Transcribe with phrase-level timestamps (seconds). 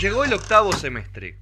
[0.00, 1.40] Llegó el octavo semestre.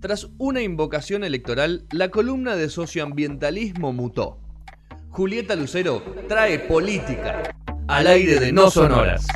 [0.00, 4.40] Tras una invocación electoral, la columna de socioambientalismo mutó.
[5.10, 7.54] Julieta Lucero trae política
[7.86, 9.28] al aire de No Sonoras.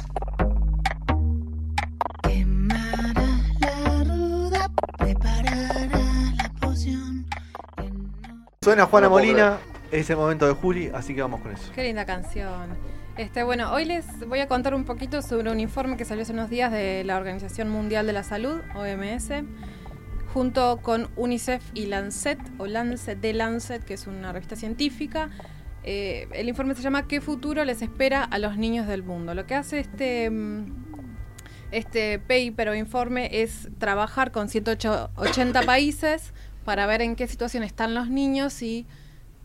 [8.60, 9.58] Suena Juana Molina,
[9.92, 11.70] es el momento de Juli, así que vamos con eso.
[11.72, 12.76] Qué linda canción.
[13.20, 16.32] Este, bueno, hoy les voy a contar un poquito sobre un informe que salió hace
[16.32, 19.44] unos días de la Organización Mundial de la Salud, OMS,
[20.32, 25.28] junto con UNICEF y Lancet, o Lancet de Lancet, que es una revista científica.
[25.82, 29.34] Eh, el informe se llama ¿Qué futuro les espera a los niños del mundo?
[29.34, 30.64] Lo que hace este, mm,
[31.72, 36.32] este paper o informe es trabajar con 180 países
[36.64, 38.86] para ver en qué situación están los niños y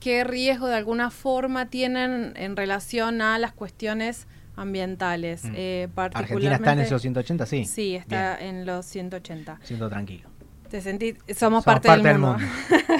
[0.05, 5.45] qué riesgo de alguna forma tienen en relación a las cuestiones ambientales.
[5.45, 5.53] Mm.
[5.55, 7.47] Eh, ¿Argentina está en esos 180?
[7.47, 7.65] Sí.
[7.65, 9.61] Sí, está en los 180.
[9.63, 10.29] Siento tranquilo.
[10.69, 12.37] Te sentí, somos, parte, del mundo.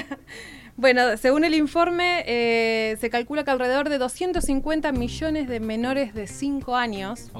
[0.76, 6.26] bueno, según el informe, eh, se calcula que alrededor de 250 millones de menores de
[6.26, 7.30] 5 años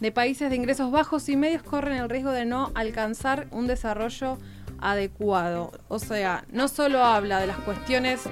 [0.00, 4.38] de países de ingresos bajos y medios corren el riesgo de no alcanzar un desarrollo
[4.78, 5.72] adecuado.
[5.88, 8.28] O sea, no solo habla de las cuestiones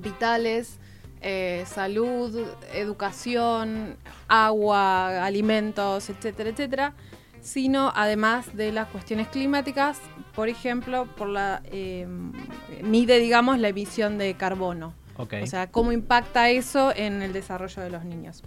[0.00, 0.78] vitales,
[1.22, 3.96] eh, salud, educación,
[4.28, 6.94] agua, alimentos, etcétera, etcétera,
[7.42, 9.98] sino además de las cuestiones climáticas,
[10.34, 12.06] por ejemplo, por la eh,
[12.82, 14.94] mide, digamos, la emisión de carbono.
[15.16, 18.42] O sea, cómo impacta eso en el desarrollo de los niños.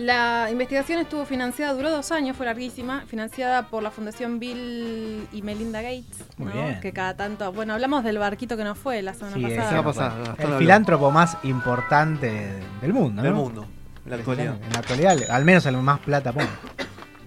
[0.00, 5.42] La investigación estuvo financiada, duró dos años, fue larguísima, financiada por la Fundación Bill y
[5.42, 6.62] Melinda Gates, Muy ¿no?
[6.62, 6.80] bien.
[6.80, 9.70] que cada tanto, bueno, hablamos del barquito que nos fue la semana Sí, pasada.
[9.74, 13.22] ese pasada, el filántropo más importante del mundo, ¿no?
[13.22, 13.66] Del mundo,
[14.06, 14.54] en la actualidad.
[14.64, 16.48] En la actualidad, al menos el más plata pone.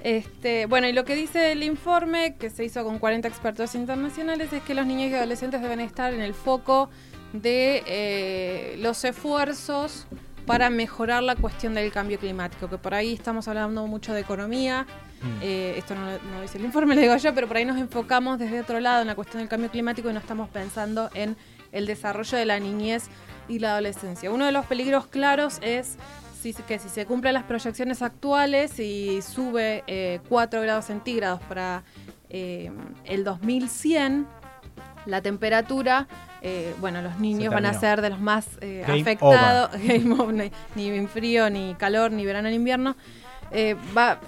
[0.01, 4.51] Este, bueno, y lo que dice el informe, que se hizo con 40 expertos internacionales,
[4.51, 6.90] es que los niños y adolescentes deben estar en el foco
[7.34, 10.07] de eh, los esfuerzos
[10.45, 14.85] para mejorar la cuestión del cambio climático, que por ahí estamos hablando mucho de economía,
[15.21, 15.39] Mm.
[15.41, 18.39] eh, esto no, no dice el informe, lo digo yo, pero por ahí nos enfocamos
[18.39, 21.37] desde otro lado en la cuestión del cambio climático y no estamos pensando en
[21.71, 23.05] el desarrollo de la niñez
[23.47, 24.29] y la adolescencia.
[24.31, 25.95] Uno de los peligros claros es
[26.41, 31.83] si- que si se cumplen las proyecciones actuales y sube eh, 4 grados centígrados para
[32.29, 32.69] eh,
[33.05, 34.27] el 2100,
[35.06, 36.08] la temperatura,
[36.41, 39.72] eh, bueno, los niños van a ser de los más eh, afectados,
[40.75, 42.96] ni, ni frío, ni calor, ni verano, ni invierno.
[43.52, 44.19] Eh, va,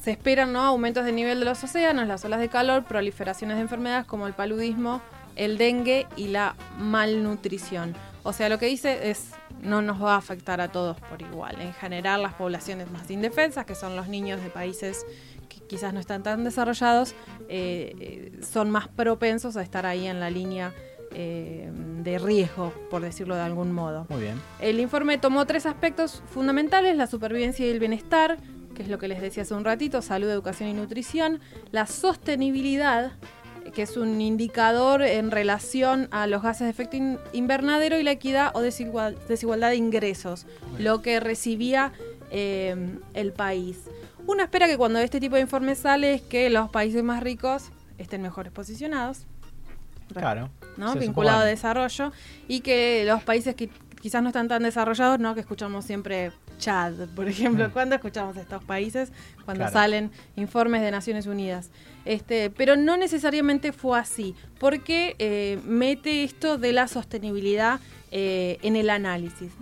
[0.00, 0.62] se esperan ¿no?
[0.62, 4.34] aumentos de nivel de los océanos, las olas de calor, proliferaciones de enfermedades como el
[4.34, 5.00] paludismo,
[5.36, 7.94] el dengue y la malnutrición.
[8.22, 9.30] O sea, lo que dice es
[9.62, 11.60] no nos va a afectar a todos por igual.
[11.60, 15.04] En general, las poblaciones más indefensas, que son los niños de países
[15.68, 17.14] quizás no están tan desarrollados,
[17.48, 20.72] eh, eh, son más propensos a estar ahí en la línea
[21.16, 21.70] eh,
[22.02, 24.06] de riesgo, por decirlo de algún modo.
[24.08, 24.40] Muy bien.
[24.60, 28.38] El informe tomó tres aspectos fundamentales, la supervivencia y el bienestar,
[28.74, 31.38] que es lo que les decía hace un ratito, salud, educación y nutrición,
[31.70, 33.12] la sostenibilidad,
[33.72, 38.10] que es un indicador en relación a los gases de efecto in- invernadero y la
[38.10, 40.46] equidad o desigual- desigualdad de ingresos,
[40.78, 41.92] lo que recibía
[42.30, 42.74] eh,
[43.14, 43.78] el país.
[44.26, 47.70] Uno espera que cuando este tipo de informe sale es que los países más ricos
[47.98, 49.26] estén mejores posicionados.
[50.12, 50.50] Claro.
[50.76, 50.94] ¿no?
[50.94, 52.12] Vinculado a desarrollo
[52.48, 53.68] y que los países que
[54.00, 55.34] quizás no están tan desarrollados, ¿no?
[55.34, 57.72] que escuchamos siempre Chad, por ejemplo, Mm.
[57.72, 59.10] ¿cuándo escuchamos estos países?
[59.44, 59.72] Cuando Claro.
[59.72, 61.70] salen informes de Naciones Unidas.
[62.04, 67.80] Este, pero no necesariamente fue así, porque eh, mete esto de la sostenibilidad
[68.12, 69.52] eh, en el análisis.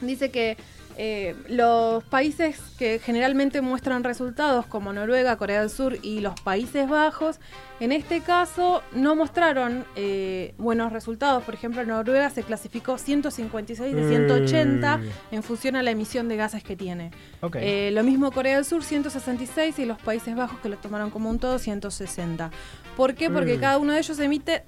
[0.00, 0.56] Dice que
[0.98, 6.88] eh, los países que generalmente muestran resultados como Noruega, Corea del Sur y los Países
[6.88, 7.38] Bajos,
[7.80, 11.42] en este caso no mostraron eh, buenos resultados.
[11.44, 15.00] Por ejemplo, Noruega se clasificó 156 de 180
[15.32, 17.10] en función a la emisión de gases que tiene.
[17.54, 21.28] Eh, lo mismo Corea del Sur, 166, y los Países Bajos, que lo tomaron como
[21.28, 22.50] un todo, 160.
[22.96, 23.28] ¿Por qué?
[23.30, 23.60] Porque Mm.
[23.60, 24.60] cada uno de ellos emite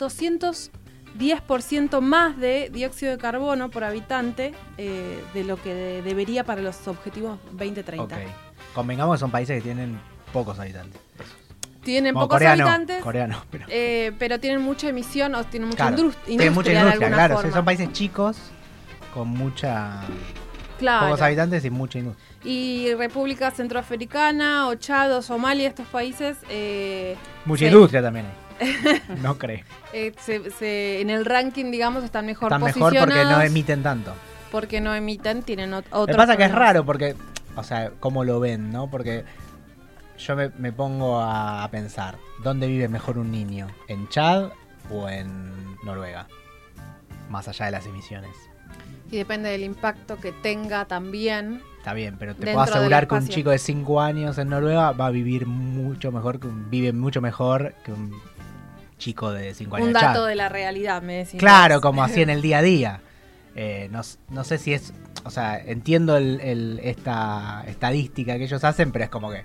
[1.16, 6.60] 210% más de dióxido de carbono por habitante eh, de lo que de- debería para
[6.60, 8.02] los objetivos 2030.
[8.04, 8.12] ok.
[8.74, 9.98] Convengamos que son países que tienen
[10.32, 11.00] pocos habitantes.
[11.82, 15.86] Tienen Como pocos habitantes, Corea no, pero- eh, pero tienen mucha emisión o tienen mucha
[15.88, 17.52] Claro, indus- tienen mucha industria de industria, alguna claro.
[17.52, 18.36] son países chicos
[19.14, 20.02] con mucha
[20.78, 21.06] Claro.
[21.06, 22.26] pocos habitantes y mucha industria.
[22.44, 26.36] Y República Centroafricana o Chad o Somalia, estos países...
[26.50, 27.16] eh,
[27.46, 28.32] Mucha industria también hay.
[29.22, 29.60] No creo.
[29.92, 34.14] eh, se- se- en el ranking, digamos, están mejor Están mejor porque no emiten tanto.
[34.50, 36.68] porque no emiten, tienen ot- Lo que pasa que es problemas.
[36.74, 37.14] raro porque,
[37.56, 38.90] o sea, cómo lo ven, ¿no?
[38.90, 39.24] Porque
[40.18, 43.68] yo me, me pongo a, a pensar, ¿dónde vive mejor un niño?
[43.88, 44.50] ¿En Chad
[44.90, 45.52] o en
[45.84, 46.26] Noruega?
[47.30, 48.30] Más allá de las emisiones.
[49.10, 51.62] Y depende del impacto que tenga también.
[51.78, 55.06] Está bien, pero te puedo asegurar que un chico de 5 años en Noruega va
[55.06, 56.38] a vivir mucho mejor,
[56.68, 58.12] vive mucho mejor que un
[58.98, 61.38] chico de 5 años Un dato de la realidad, me decís.
[61.40, 63.00] Claro, como así en el día a día.
[63.60, 64.92] Eh, no, no sé si es.
[65.24, 69.42] O sea, entiendo el- el- esta estadística que ellos hacen, pero es como que.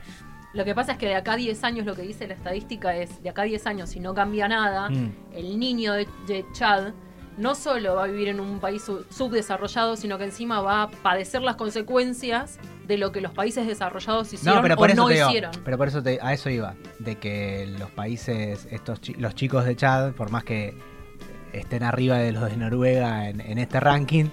[0.53, 2.95] Lo que pasa es que de acá a 10 años lo que dice la estadística
[2.95, 6.45] es, de acá a 10 años, si no cambia nada, mm, el niño de, de
[6.53, 6.93] Chad
[7.37, 10.91] no solo va a vivir en un país sub- subdesarrollado, sino que encima va a
[10.91, 15.01] padecer las consecuencias de lo que los países desarrollados hicieron No, pero por o eso
[15.01, 15.51] no te digo, hicieron.
[15.63, 19.75] pero por eso te- a eso iba, de que los países, estos los chicos de
[19.75, 20.75] Chad, por más que
[21.53, 24.25] estén arriba de los de Noruega en, en este ranking,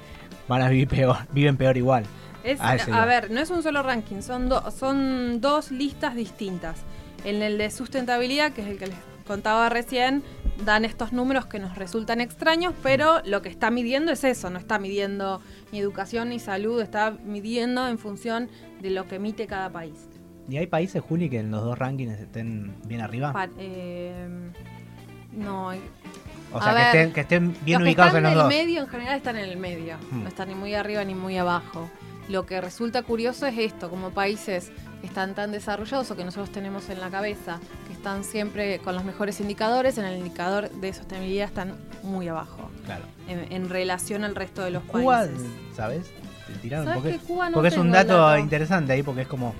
[0.48, 2.04] van a vivir peor, viven peor igual.
[2.42, 6.80] Es- eso a ver, no es un solo ranking, son, do- son dos listas distintas.
[7.24, 8.96] En el de sustentabilidad, que es el que les
[9.30, 10.24] contaba recién,
[10.64, 14.58] dan estos números que nos resultan extraños, pero lo que está midiendo es eso, no
[14.58, 15.40] está midiendo
[15.70, 18.48] ni educación ni salud, está midiendo en función
[18.80, 20.08] de lo que emite cada país.
[20.48, 23.32] ¿Y hay países, Juli, que en los dos rankings estén bien arriba?
[23.32, 24.26] Pa- eh,
[25.32, 25.80] no, hay-
[26.52, 28.38] o sea, que ver, estén, que estén bien los que ubicados están en los en
[28.38, 28.48] el dos.
[28.48, 30.22] medio en general están en el medio, Hmm.
[30.24, 31.88] no están ni muy arriba ni muy abajo.
[32.28, 36.50] Lo que resulta curioso es esto, como países que están tan desarrollados o que nosotros
[36.50, 40.90] tenemos en la cabeza, que están siempre con los mejores indicadores, en el indicador de
[40.94, 43.04] sostenibilidad están muy abajo, Claro.
[43.28, 45.46] en, en relación al resto de los Cuba, países.
[45.76, 46.10] ¿sabes?
[46.62, 49.54] Tiraron ¿Sabes porque, que Cuba no porque es un dato, interesante ahí, porque es como.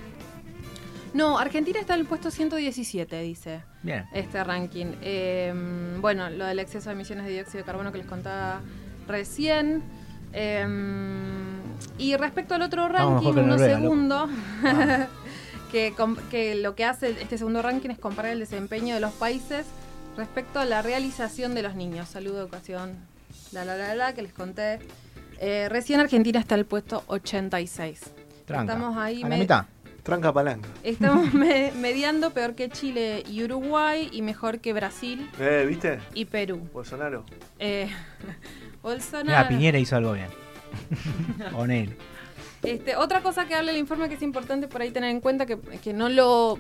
[1.13, 3.61] No, Argentina está en el puesto 117, dice.
[3.83, 4.07] Bien.
[4.15, 4.95] este ranking.
[5.03, 5.53] Eh,
[6.01, 8.61] bueno, lo del exceso de emisiones de dióxido de carbono que les contaba
[9.07, 9.83] recién.
[10.33, 10.67] Eh,
[11.99, 13.41] y respecto al otro ranking, mejor que
[15.71, 19.13] que, com- que lo que hace este segundo ranking es comparar el desempeño de los
[19.13, 19.67] países
[20.17, 22.09] respecto a la realización de los niños.
[22.09, 22.95] Salud, educación,
[23.53, 24.79] la la la la, que les conté.
[25.39, 28.01] Eh, recién Argentina está en el puesto 86.
[28.45, 28.73] Tranca.
[28.75, 29.65] Estamos ahí a la mitad.
[30.03, 30.69] Tranca palanca.
[30.83, 35.99] Estamos me- mediando peor que Chile y Uruguay y mejor que Brasil Eh, ¿viste?
[36.15, 36.69] y Perú.
[36.73, 37.25] Bolsonaro.
[37.59, 37.89] Eh,
[38.83, 39.27] Bolsonaro.
[39.27, 40.29] Mira, Piñera hizo algo bien.
[41.53, 41.97] Con él.
[42.63, 45.47] Este, otra cosa que habla el informe que es importante por ahí tener en cuenta
[45.47, 46.59] que, que no lo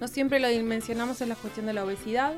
[0.00, 2.34] no siempre lo dimensionamos es la cuestión de la obesidad.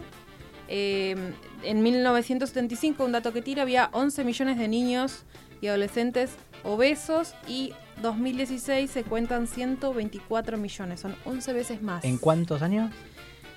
[0.69, 1.17] Eh,
[1.63, 5.25] en 1975, un dato que tira, había 11 millones de niños
[5.61, 6.31] y adolescentes
[6.63, 7.73] obesos y
[8.03, 12.05] 2016 se cuentan 124 millones, son 11 veces más.
[12.05, 12.93] ¿En cuántos años?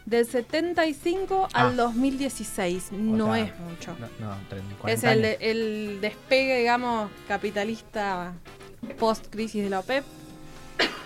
[0.06, 1.68] Del 75 Ah.
[1.68, 3.96] al 2016, no sea, es mucho.
[4.00, 8.34] No, no 30, 40 Es el despegue, digamos, capitalista
[9.00, 10.04] post-crisis de la OPEP.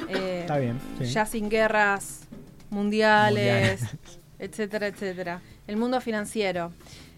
[0.09, 0.79] Eh, Está bien.
[0.99, 1.05] sí.
[1.05, 2.21] Ya sin guerras
[2.69, 3.97] mundiales, Mundiales.
[4.39, 5.41] etcétera, etcétera.
[5.67, 6.71] El mundo financiero.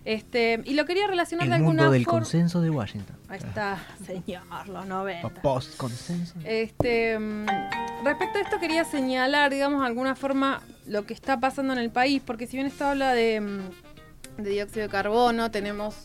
[0.06, 2.19] Este, y lo quería relacionar El de alguna mundo del forma.
[2.19, 3.15] consenso de Washington.
[3.27, 5.42] Ahí está, señor, los 90.
[5.42, 6.33] Post-consenso.
[6.45, 7.45] Este, mm,
[8.06, 11.89] respecto a esto quería señalar, digamos, de alguna forma lo que está pasando en el
[11.89, 15.95] país, porque si bien esto habla de, mm, de dióxido de carbono, tenemos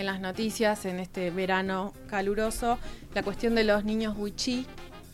[0.00, 2.78] en las noticias en este verano caluroso
[3.14, 4.66] la cuestión de los niños wichí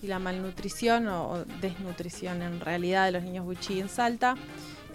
[0.02, 4.36] y la malnutrición o, o desnutrición en realidad de los niños wichí en Salta.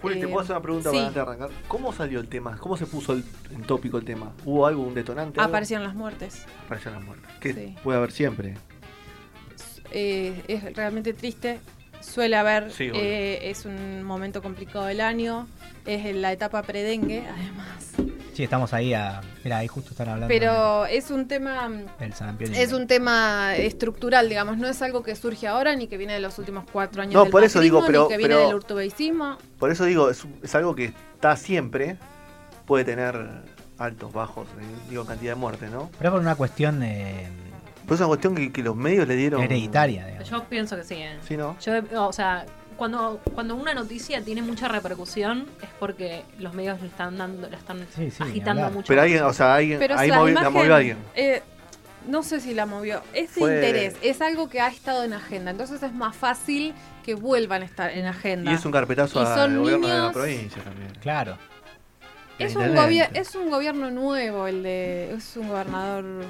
[0.00, 0.96] Juli, te Eh, puedo hacer una pregunta sí.
[0.96, 1.50] para antes de arrancar.
[1.68, 2.56] ¿Cómo salió el tema?
[2.58, 4.32] ¿Cómo se puso el, en tópico el tema?
[4.44, 5.38] ¿Hubo algo, un detonante?
[5.40, 5.48] algo?
[5.50, 6.44] Aparecieron las muertes.
[6.64, 7.30] Aparecieron las muertes.
[7.40, 7.74] Que Sí.
[7.84, 8.54] puede haber siempre.
[9.90, 11.60] Eh, es realmente triste.
[12.00, 15.46] Suele haber, Sí, eh, es un momento complicado del año,
[15.86, 17.91] es en la etapa predengue, además.
[18.32, 19.20] Sí, estamos ahí a.
[19.44, 21.70] Mira, ahí justo están hablando Pero es un tema,
[22.00, 26.20] es un tema estructural, digamos, no es algo que surge ahora ni que viene de
[26.20, 28.56] los últimos cuatro años No, del por eso digo, pero- ni que viene pero- del
[28.56, 29.36] urtubeicismo.
[29.58, 31.96] Por eso digo, es, es algo que está siempre.
[32.66, 33.14] Puede tener
[33.76, 35.90] altos, bajos, eh, digo, cantidad de muertes, ¿no?
[35.98, 37.26] Pero es por una cuestión de.
[37.86, 39.42] Pues es una cuestión que, que los medios le dieron.
[39.42, 40.30] hereditaria, digamos.
[40.30, 40.94] Yo pienso que sí.
[40.94, 41.18] ¿eh?
[41.26, 41.56] Sí, ¿no?
[41.60, 41.72] Yo,
[42.06, 42.46] o sea,
[42.82, 47.56] cuando, cuando una noticia tiene mucha repercusión es porque los medios le están dando, la
[47.56, 48.88] están Sí, sí, ni agitando mucho.
[48.88, 50.96] Pero alguien, o sea, alguien, Pero ahí la movió, la imagen, movió alguien.
[51.14, 51.42] eh,
[52.08, 53.00] no sé si la movió.
[53.12, 56.74] Ese Fue- interés es algo que ha estado en agenda, entonces es más fácil
[57.04, 58.50] que vuelvan a estar en agenda.
[58.50, 60.90] Y es un carpetazo Y al son gobierno de la niños- provincia también.
[61.00, 61.38] Claro.
[62.40, 62.64] Es un,
[63.14, 65.14] es un gobierno nuevo el de...
[65.14, 66.24] Es un gobernador...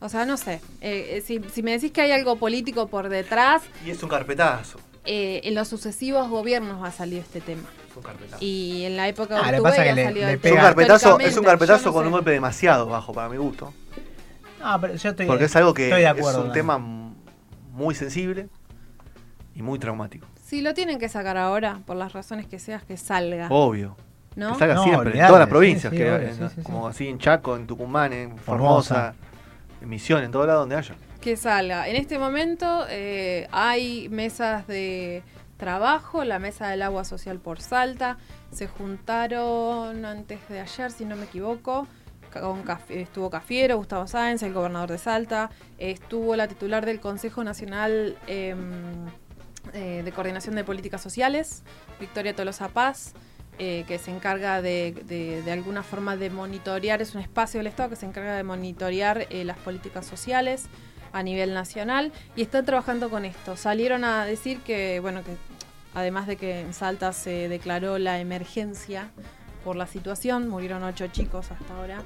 [0.00, 0.60] O sea, no sé.
[0.82, 4.10] Eh, eh, si, si me decís que hay algo político por detrás, Y es un
[4.10, 4.78] carpetazo.
[5.12, 7.64] Eh, en los sucesivos gobiernos va a salir este tema.
[7.90, 8.36] Es un carpetazo.
[8.44, 10.26] Y en la época de Ah, lo que Urtubey pasa es que ha le- salido
[10.28, 10.68] le Es pega- un tema.
[10.68, 12.06] carpetazo, es un carpetazo no con sé.
[12.06, 13.74] un golpe demasiado bajo para mi gusto.
[14.62, 15.26] No, pero yo estoy.
[15.26, 18.48] Porque es algo que estoy de es un tema muy sensible.
[19.54, 20.26] y muy traumático.
[20.44, 23.48] Si lo tienen que sacar ahora, por las razones que seas, que salga.
[23.50, 23.96] Obvio.
[24.36, 24.52] ¿no?
[24.52, 26.84] Que salga No, siempre, en todas las provincias, sí, que, obvio, en- sí, sí, como
[26.84, 26.90] sí.
[26.94, 28.94] así en Chaco, en Tucumán, en Formosa.
[28.94, 29.14] Formosa,
[29.82, 30.94] en Misiones, en todo lado donde haya.
[31.20, 31.88] Que salga.
[31.88, 35.22] En este momento eh, hay mesas de
[35.56, 38.16] trabajo, la mesa del agua social por Salta.
[38.50, 41.86] Se juntaron antes de ayer, si no me equivoco.
[42.32, 45.50] Con estuvo Cafiero, Gustavo Sáenz, el gobernador de Salta.
[45.78, 49.06] Estuvo la titular del Consejo Nacional em,
[49.74, 51.62] eh, de Coordinación de Políticas Sociales,
[51.98, 53.14] Victoria Tolosa Paz.
[53.62, 57.66] eh, que se encarga de, de- de alguna forma de monitorear, es un espacio del
[57.66, 60.64] Estado que se encarga de monitorear eh, las políticas sociales
[61.12, 63.56] a nivel nacional y están trabajando con esto.
[63.56, 65.36] Salieron a decir que, bueno, que
[65.94, 69.10] además de que en Salta se declaró la emergencia
[69.64, 72.02] por la situación, murieron ocho chicos hasta ahora,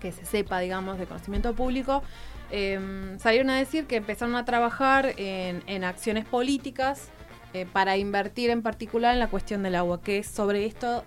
[0.00, 2.02] que se sepa, digamos, de conocimiento público,
[2.50, 7.08] eh, salieron a decir que empezaron a trabajar en, en acciones políticas
[7.52, 11.04] eh, para invertir en particular en la cuestión del agua, que es sobre esto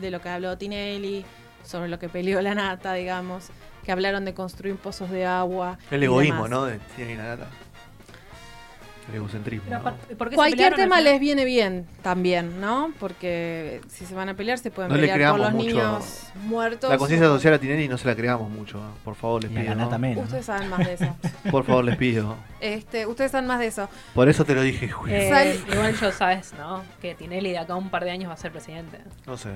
[0.00, 1.24] de lo que habló Tinelli,
[1.64, 3.50] sobre lo que peleó la nata, digamos,
[3.84, 5.78] que hablaron de construir pozos de agua.
[5.90, 6.48] El y egoísmo.
[6.48, 6.64] ¿no?
[6.64, 7.46] De tiene la nata.
[9.08, 9.64] El egocentrismo.
[9.68, 9.88] Pero ¿no?
[9.88, 12.92] aparte, ¿por qué se Cualquier tema les viene bien también, ¿no?
[13.00, 15.66] Porque si se van a pelear, se pueden No pelear por los mucho.
[15.66, 16.88] niños muertos.
[16.88, 18.78] La conciencia social a Tinelli no se la creamos mucho.
[18.78, 18.92] ¿no?
[19.04, 19.74] Por favor, les Y a pido.
[19.74, 19.98] la ¿no?
[19.98, 20.24] menos.
[20.24, 21.16] Ustedes saben más de eso.
[21.50, 22.36] Por favor, les pido.
[22.60, 23.88] Este, ustedes saben más de eso.
[24.14, 25.16] Por eso te lo dije, Julio.
[25.16, 26.82] Eh, Sal- igual yo sabes, ¿no?
[27.00, 28.98] Que Tinelli de acá a un par de años va a ser presidente.
[29.26, 29.50] No sé.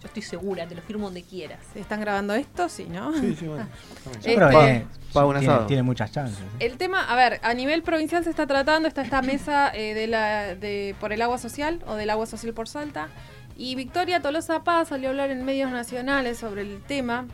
[0.00, 1.60] Yo estoy segura, te lo firmo donde quieras.
[1.74, 2.68] ¿Están grabando esto?
[2.70, 3.12] Sí, ¿no?
[3.12, 3.66] Sí, sí, bueno.
[4.04, 6.38] Yo Este- creo que tiene muchas chances.
[6.40, 6.66] ¿eh?
[6.66, 10.06] El tema, a ver, a nivel provincial se está tratando, está esta mesa eh, de
[10.06, 13.08] la, de, por el agua social o del agua social por Salta.
[13.56, 17.26] Y Victoria Tolosa Paz salió a hablar en medios nacionales sobre el tema.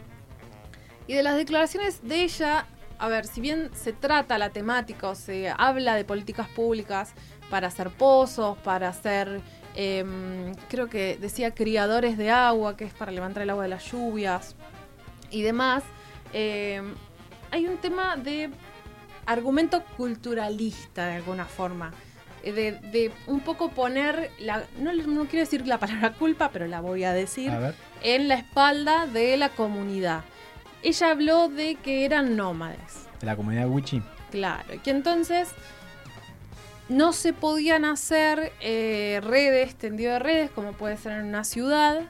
[1.06, 2.66] Y de las declaraciones de ella,
[2.98, 7.12] a ver, si bien se trata la temática o se habla de políticas públicas
[7.48, 9.40] para hacer pozos, para hacer,
[9.76, 13.84] em, creo que decía criadores de agua, que es para levantar el agua de las
[13.92, 14.56] lluvias
[15.30, 15.84] y demás,
[16.32, 16.94] em,
[17.50, 18.50] hay un tema de
[19.26, 21.92] argumento culturalista de alguna forma.
[22.42, 26.66] eh, De, de un poco poner, la, no, no quiero decir la palabra culpa, pero
[26.66, 30.22] la voy a decir, A en la espalda de la comunidad.
[30.82, 34.00] Ella habló de que eran nómades, De la comunidad Wichi.
[34.30, 35.48] claro, y que entonces
[36.88, 42.00] no se podían hacer eh, redes, tendido de redes, como puede ser en una ciudad,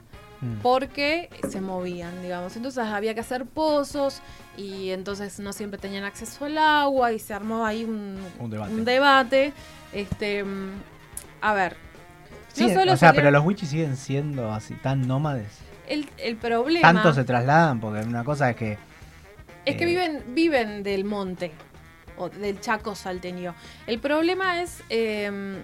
[0.42, 0.58] Mm.
[0.62, 2.54] porque se movían, digamos.
[2.56, 4.20] Entonces había que hacer pozos
[4.54, 8.74] y entonces no siempre tenían acceso al agua y se armó ahí un, Un debate.
[8.74, 9.52] un debate.
[9.94, 10.72] Este, mm,
[11.40, 11.76] a ver,
[12.52, 15.48] Sí, no solo o sea, pero los Wichi siguen siendo así tan nómades.
[15.88, 18.76] el, el problema Tanto se trasladan, porque una cosa es que.
[19.64, 21.52] es que eh, viven, viven del monte
[22.18, 23.54] o del Chaco salteño.
[23.86, 24.82] El problema es...
[24.90, 25.62] eh,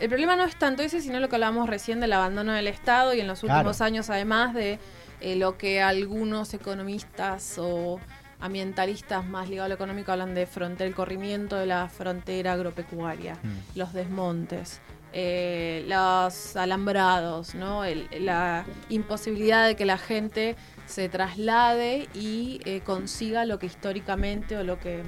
[0.00, 3.14] el problema no es tanto ese, sino lo que hablábamos recién del abandono del Estado
[3.14, 3.60] y en los Claro.
[3.60, 4.80] últimos años, además de
[5.20, 8.00] eh, lo que algunos economistas o
[8.40, 13.34] ambientalistas más ligados a lo económico hablan de frontera, el corrimiento de la frontera agropecuaria,
[13.42, 13.78] Mm.
[13.78, 14.80] los desmontes,
[15.12, 17.84] eh, los alambrados, ¿no?
[17.84, 20.56] El- la imposibilidad de que la gente
[20.86, 25.02] se traslade y eh, consiga lo que históricamente o lo que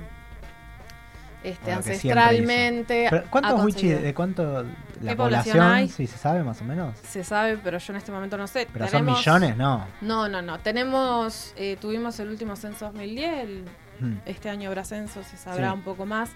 [1.42, 3.72] este, ancestralmente Pero, ¿Cuántos Wichi?
[3.74, 4.00] conseguido.
[4.00, 4.62] ¿De cuánto
[5.02, 5.88] la ¿Qué población hay?
[5.88, 6.96] Sí, se sabe más o menos.
[7.08, 8.66] Se sabe, pero yo en este momento no sé.
[8.72, 9.86] Pero son millones, no.
[10.00, 10.58] No, no, no.
[10.60, 13.64] Tenemos, eh, tuvimos el último censo 2010, el-
[13.98, 14.18] Mm.
[14.26, 15.74] este año habrá censo, se sabrá Sí.
[15.74, 16.30] un poco más.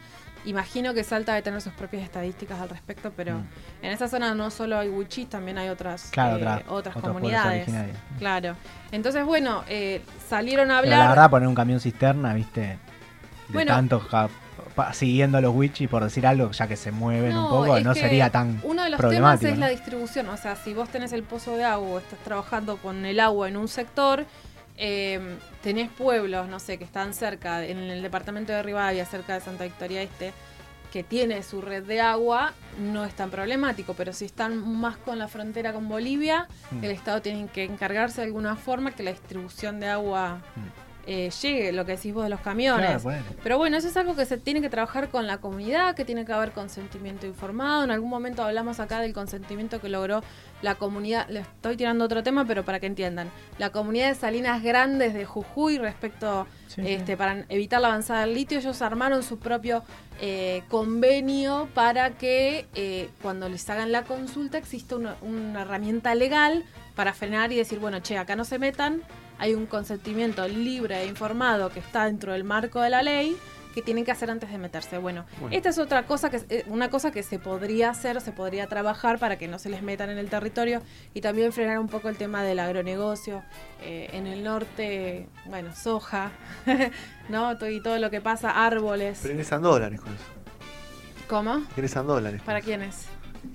[0.47, 3.45] Imagino que Salta debe tener sus propias estadísticas al respecto, pero Mm.
[3.83, 7.69] en esa zona no solo hay wichis, también hay otras, Claro, eh, otra- otras comunidades.
[8.19, 8.57] Claro.
[8.93, 10.99] Entonces, bueno, eh, salieron a Pero hablar.
[11.01, 12.79] la verdad, poner un camión cisterna, viste, de
[13.51, 13.75] Bueno.
[13.75, 14.07] tantos
[14.75, 17.95] pa- siguiendo a los Wichi, por decir algo, ya que se mueven un poco, no
[17.95, 19.41] sería tan Uno de los problemático.
[19.41, 19.67] temas es ¿no?
[19.67, 20.29] la distribución.
[20.29, 23.57] O sea, si vos tenés el pozo de agua estás trabajando con el agua en
[23.57, 24.25] un sector,
[24.77, 29.41] eh, tenés pueblos, no sé, que están cerca, en el departamento de Rivadavia, cerca de
[29.41, 30.33] Santa Victoria Este,
[30.91, 33.95] que tiene su red de agua, no es tan problemático.
[33.95, 36.85] Pero si están más con la frontera con Bolivia, Mm.
[36.85, 40.39] el Estado tiene que encargarse de alguna forma que la distribución de agua
[41.07, 42.87] eh, llegue, lo que decís vos de los camiones.
[42.87, 43.23] Claro, bueno.
[43.43, 46.25] Pero bueno, eso es algo que se tiene que trabajar con la comunidad, que tiene
[46.25, 47.85] que haber consentimiento informado.
[47.85, 50.23] En algún momento hablamos acá del consentimiento que logró
[50.63, 53.31] la comunidad, le estoy tirando otro tema, pero para que entiendan.
[53.59, 56.91] La comunidad de Salinas Grandes de Jujuy respecto, Sí, sí.
[56.93, 59.83] este, para evitar la avanzada del litio, ellos armaron su propio
[60.21, 66.65] eh, convenio para que eh, cuando les hagan la consulta exista una, una herramienta legal
[66.95, 69.03] para frenar y decir, bueno, che, acá no se metan,
[69.39, 73.37] hay un consentimiento libre e informado que está dentro del marco de la ley
[73.75, 74.99] que tienen que hacer antes de meterse.
[74.99, 75.57] Bueno, Bueno.
[75.57, 79.19] esta es otra cosa que eh, una cosa que se podría hacer, se podría trabajar
[79.19, 80.83] para que no se les metan en el territorio
[81.15, 83.43] y también frenar un poco el tema del agronegocio.
[83.83, 86.31] Eh, en el norte, bueno, soja,
[87.29, 87.53] ¿no?
[87.69, 89.19] Y todo lo que pasa, árboles.
[89.23, 90.25] Pero ingresan dólares con eso.
[91.29, 91.59] ¿Cómo?
[91.77, 92.43] Ingresan dólares.
[92.45, 93.07] ¿Para quiénes?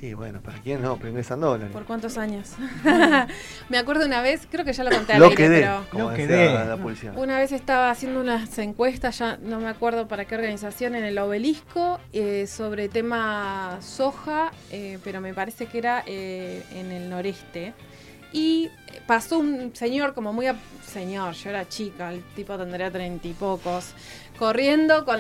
[0.02, 0.98] Y bueno, ¿para quién no?
[0.98, 1.72] Pero ingresan dólares.
[1.72, 2.54] ¿Por cuántos años?
[3.70, 6.18] Me acuerdo una vez, creo que ya lo conté al Lo aire, pero como Lo
[6.18, 7.14] la policía.
[7.16, 11.18] una vez estaba haciendo unas encuestas, ya no me acuerdo para qué organización, en el
[11.18, 17.74] obelisco, eh, sobre tema soja, eh, pero me parece que era eh, en el noreste.
[18.34, 18.70] Y
[19.08, 20.48] pasó un señor como muy...
[20.48, 23.94] a- Señor, yo era chica, el tipo tendría treinta y pocos,
[24.38, 25.20] corriendo con...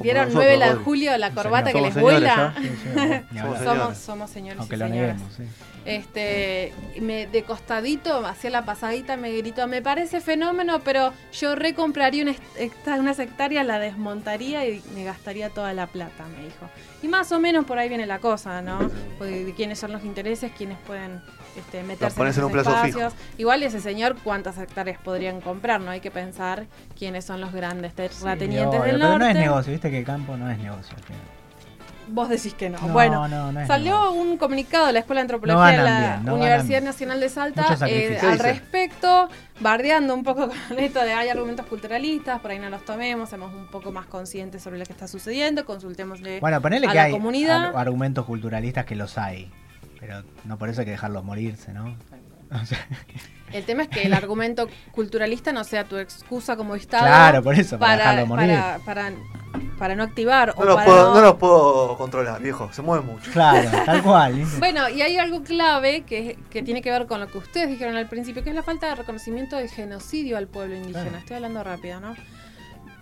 [0.00, 2.54] ¿Vieron nosotros, 9 de julio, la corbata que les vuela?
[2.64, 2.88] Sí, sí,
[3.32, 3.58] ni Somos.
[3.60, 5.16] Somos, somos señores Aunque y lo señoras.
[5.16, 5.42] neguemos, sí.
[5.84, 12.22] Este, me, de costadito, hacia la pasadita, me gritó, me parece fenómeno, pero yo recompraría
[12.22, 12.34] una
[12.98, 16.70] unas hectáreas, la desmontaría y me gastaría toda la plata, me dijo.
[17.02, 18.90] Y más o menos por ahí viene la cosa, ¿no?
[19.20, 21.20] De quiénes son los intereses, quiénes pueden
[21.56, 23.12] este, meterse en en un plazo espacios.
[23.38, 25.80] Igual ese señor, ¿cuántas hectáreas podrían comprar?
[25.80, 26.66] No hay que pensar
[26.98, 29.18] quiénes son los grandes terratenientes obvio, del pero norte.
[29.24, 30.96] no es negocio, viste que el campo no es negocio.
[30.96, 31.20] al final.
[32.06, 32.78] Vos decís que no.
[32.78, 34.20] No, bueno, no, no Salió negocio.
[34.20, 37.28] un comunicado de la Escuela de Antropología No de la bien, no Universidad Nacional de
[37.30, 39.30] Salta eh, al respecto,
[39.60, 43.54] bardeando un poco con esto de hay argumentos culturalistas, por ahí no los tomemos, seamos
[43.54, 47.02] un poco más conscientes sobre lo que está sucediendo, consultémosle Bueno, ponele a que la
[47.04, 47.68] hay comunidad.
[47.68, 49.50] ar- argumentos culturalistas que los hay.
[50.06, 51.96] Pero no por eso hay que dejarlos morirse, ¿no?
[52.52, 52.78] O sea,
[53.52, 57.54] El tema es que el argumento culturalista no sea tu excusa como Estado Claro, por
[57.54, 59.12] eso, para para, para, para,
[59.78, 62.70] para no activar No o los, para puedo, no- no los puedo controlar, viejo.
[62.72, 63.32] Se mueven mucho.
[63.32, 64.44] claro, tal cual.
[64.60, 67.96] Bueno, y hay algo clave que, que tiene que ver con lo que ustedes dijeron
[67.96, 71.02] al principio, que es la falta de reconocimiento del genocidio al pueblo indígena.
[71.04, 71.18] Claro.
[71.18, 72.14] Estoy hablando rápido, ¿no?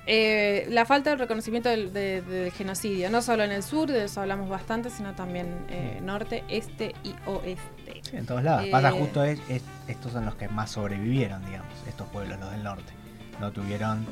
[0.07, 4.05] Eh, la falta de reconocimiento del, de- del genocidio, no solo en el sur, de
[4.05, 8.01] eso hablamos bastante, sino también eh, norte, este y oeste.
[8.03, 8.67] Sí, en todos lados.
[8.71, 12.51] Pasa Eh, justo es, es- estos son los que más sobrevivieron, digamos, estos pueblos, los
[12.51, 12.93] del norte.
[13.39, 14.05] No tuvieron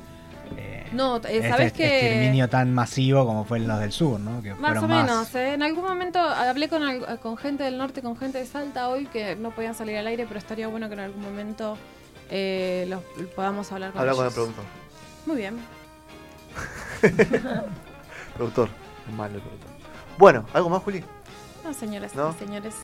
[0.56, 4.42] eh, No, eh, este ¿sabes que exterminio tan masivo como fue los del sur, ¿no?
[4.42, 5.54] Que Más o menos, ¿eh?
[5.54, 6.82] En algún momento hablé con,
[7.20, 10.24] con gente del norte, con gente de Salta hoy que no podían salir al aire,
[10.26, 11.76] pero estaría bueno que en algún momento
[12.30, 13.02] eh, los,
[13.34, 14.34] podamos hablar con Habla con el ellos.
[14.34, 14.64] productor.
[15.26, 15.58] Muy bien.
[18.36, 18.68] Productor.
[19.08, 19.70] Es malo el productor.
[20.18, 21.04] Bueno, ¿algo más, Juli?
[21.64, 22.30] No, señoras ¿No?
[22.30, 22.74] y señores.